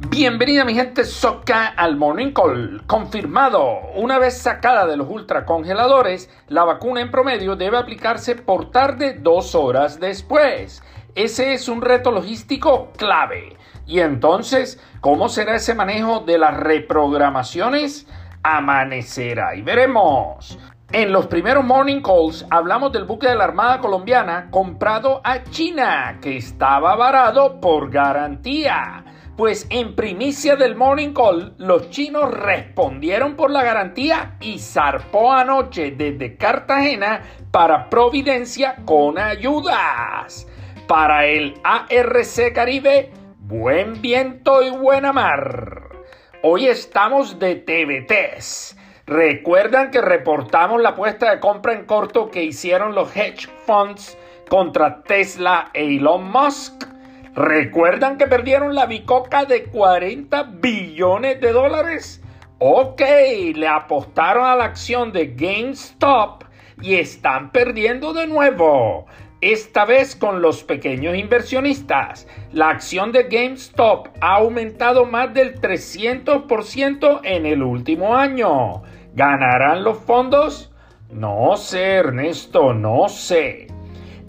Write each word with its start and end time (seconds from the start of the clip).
Bienvenida 0.00 0.64
mi 0.64 0.74
gente 0.74 1.04
soca 1.04 1.66
al 1.66 1.96
Morning 1.96 2.30
Call. 2.30 2.84
Confirmado, 2.86 3.80
una 3.96 4.20
vez 4.20 4.38
sacada 4.38 4.86
de 4.86 4.96
los 4.96 5.10
ultracongeladores, 5.10 6.30
la 6.46 6.62
vacuna 6.62 7.00
en 7.00 7.10
promedio 7.10 7.56
debe 7.56 7.78
aplicarse 7.78 8.36
por 8.36 8.70
tarde 8.70 9.14
dos 9.14 9.56
horas 9.56 9.98
después. 9.98 10.84
Ese 11.16 11.52
es 11.52 11.68
un 11.68 11.82
reto 11.82 12.12
logístico 12.12 12.92
clave. 12.96 13.56
Y 13.88 13.98
entonces, 13.98 14.80
¿cómo 15.00 15.28
será 15.28 15.56
ese 15.56 15.74
manejo 15.74 16.20
de 16.20 16.38
las 16.38 16.56
reprogramaciones? 16.56 18.06
Amanecerá 18.44 19.56
y 19.56 19.62
veremos. 19.62 20.60
En 20.90 21.12
los 21.12 21.26
primeros 21.26 21.66
morning 21.66 22.00
calls 22.00 22.46
hablamos 22.48 22.92
del 22.92 23.04
buque 23.04 23.28
de 23.28 23.34
la 23.34 23.44
Armada 23.44 23.78
Colombiana 23.78 24.48
comprado 24.50 25.20
a 25.22 25.44
China, 25.44 26.18
que 26.22 26.38
estaba 26.38 26.96
varado 26.96 27.60
por 27.60 27.90
garantía. 27.90 29.04
Pues 29.36 29.66
en 29.68 29.94
primicia 29.94 30.56
del 30.56 30.76
morning 30.76 31.12
call, 31.12 31.52
los 31.58 31.90
chinos 31.90 32.30
respondieron 32.30 33.36
por 33.36 33.50
la 33.50 33.62
garantía 33.64 34.36
y 34.40 34.58
zarpó 34.60 35.30
anoche 35.30 35.90
desde 35.90 36.38
Cartagena 36.38 37.20
para 37.50 37.90
Providencia 37.90 38.76
con 38.86 39.18
ayudas. 39.18 40.48
Para 40.86 41.26
el 41.26 41.60
ARC 41.64 42.54
Caribe, 42.54 43.12
buen 43.40 44.00
viento 44.00 44.62
y 44.62 44.70
buena 44.70 45.12
mar. 45.12 45.90
Hoy 46.42 46.66
estamos 46.66 47.38
de 47.38 47.56
TBTs. 47.56 48.77
Recuerdan 49.08 49.90
que 49.90 50.02
reportamos 50.02 50.82
la 50.82 50.90
apuesta 50.90 51.30
de 51.30 51.40
compra 51.40 51.72
en 51.72 51.86
corto 51.86 52.30
que 52.30 52.44
hicieron 52.44 52.94
los 52.94 53.16
hedge 53.16 53.48
funds 53.64 54.18
contra 54.50 55.02
Tesla 55.02 55.70
e 55.72 55.96
Elon 55.96 56.30
Musk. 56.30 56.84
¿Recuerdan 57.34 58.18
que 58.18 58.26
perdieron 58.26 58.74
la 58.74 58.84
bicoca 58.84 59.46
de 59.46 59.64
40 59.64 60.42
billones 60.60 61.40
de 61.40 61.52
dólares? 61.52 62.22
Ok, 62.58 63.00
le 63.54 63.66
apostaron 63.66 64.44
a 64.44 64.54
la 64.56 64.64
acción 64.64 65.10
de 65.10 65.28
GameStop 65.28 66.44
y 66.82 66.96
están 66.96 67.50
perdiendo 67.50 68.12
de 68.12 68.26
nuevo 68.26 69.06
esta 69.40 69.86
vez 69.86 70.16
con 70.16 70.42
los 70.42 70.64
pequeños 70.64 71.16
inversionistas. 71.16 72.26
La 72.52 72.68
acción 72.68 73.12
de 73.12 73.22
GameStop 73.22 74.08
ha 74.20 74.34
aumentado 74.34 75.06
más 75.06 75.32
del 75.32 75.58
300% 75.58 77.20
en 77.24 77.46
el 77.46 77.62
último 77.62 78.14
año. 78.14 78.82
¿Ganarán 79.18 79.82
los 79.82 79.98
fondos? 79.98 80.70
No 81.10 81.56
sé, 81.56 81.94
Ernesto, 81.96 82.72
no 82.72 83.08
sé. 83.08 83.66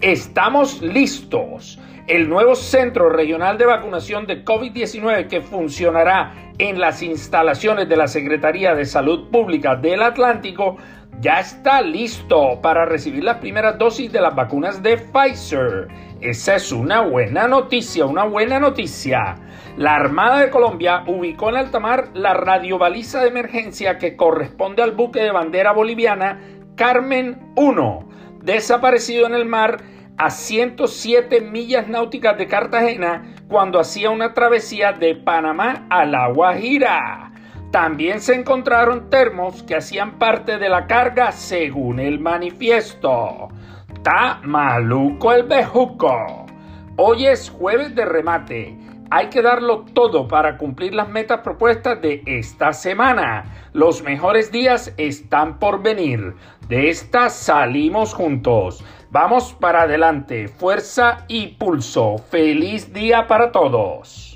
Estamos 0.00 0.82
listos. 0.82 1.78
El 2.10 2.28
nuevo 2.28 2.56
centro 2.56 3.08
regional 3.08 3.56
de 3.56 3.66
vacunación 3.66 4.26
de 4.26 4.44
COVID-19 4.44 5.28
que 5.28 5.42
funcionará 5.42 6.34
en 6.58 6.80
las 6.80 7.04
instalaciones 7.04 7.88
de 7.88 7.96
la 7.96 8.08
Secretaría 8.08 8.74
de 8.74 8.84
Salud 8.84 9.30
Pública 9.30 9.76
del 9.76 10.02
Atlántico 10.02 10.76
ya 11.20 11.38
está 11.38 11.80
listo 11.82 12.60
para 12.60 12.84
recibir 12.84 13.22
las 13.22 13.36
primeras 13.36 13.78
dosis 13.78 14.10
de 14.10 14.20
las 14.20 14.34
vacunas 14.34 14.82
de 14.82 14.96
Pfizer. 14.96 15.86
Esa 16.20 16.56
es 16.56 16.72
una 16.72 17.02
buena 17.02 17.46
noticia, 17.46 18.06
una 18.06 18.24
buena 18.24 18.58
noticia. 18.58 19.36
La 19.76 19.94
Armada 19.94 20.40
de 20.40 20.50
Colombia 20.50 21.04
ubicó 21.06 21.50
en 21.50 21.58
alta 21.58 21.78
mar 21.78 22.08
la 22.14 22.34
radiobaliza 22.34 23.20
de 23.20 23.28
emergencia 23.28 23.98
que 23.98 24.16
corresponde 24.16 24.82
al 24.82 24.96
buque 24.96 25.20
de 25.20 25.30
bandera 25.30 25.70
boliviana 25.70 26.40
Carmen 26.74 27.52
1, 27.54 28.08
desaparecido 28.42 29.28
en 29.28 29.34
el 29.34 29.44
mar 29.44 29.99
a 30.16 30.30
107 30.30 31.40
millas 31.40 31.88
náuticas 31.88 32.36
de 32.38 32.46
Cartagena 32.46 33.34
cuando 33.48 33.80
hacía 33.80 34.10
una 34.10 34.34
travesía 34.34 34.92
de 34.92 35.14
Panamá 35.14 35.86
a 35.90 36.04
La 36.04 36.28
Guajira. 36.28 37.32
También 37.70 38.20
se 38.20 38.34
encontraron 38.34 39.10
termos 39.10 39.62
que 39.62 39.76
hacían 39.76 40.18
parte 40.18 40.58
de 40.58 40.68
la 40.68 40.86
carga 40.86 41.30
según 41.32 42.00
el 42.00 42.18
manifiesto. 42.18 43.48
¡Ta 44.02 44.40
maluco 44.42 45.32
el 45.32 45.44
bejuco! 45.44 46.46
Hoy 46.96 47.26
es 47.26 47.48
jueves 47.48 47.94
de 47.94 48.04
remate. 48.04 48.76
Hay 49.12 49.28
que 49.28 49.42
darlo 49.42 49.84
todo 49.92 50.28
para 50.28 50.56
cumplir 50.56 50.94
las 50.94 51.08
metas 51.08 51.40
propuestas 51.40 52.00
de 52.00 52.22
esta 52.26 52.72
semana. 52.72 53.44
Los 53.72 54.02
mejores 54.02 54.52
días 54.52 54.94
están 54.98 55.58
por 55.58 55.82
venir. 55.82 56.34
De 56.68 56.90
esta 56.90 57.28
salimos 57.28 58.14
juntos. 58.14 58.84
Vamos 59.12 59.52
para 59.52 59.82
adelante. 59.82 60.46
Fuerza 60.46 61.24
y 61.26 61.48
pulso. 61.48 62.18
Feliz 62.30 62.92
día 62.92 63.26
para 63.26 63.50
todos. 63.50 64.29